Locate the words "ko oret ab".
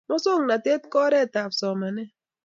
0.91-1.51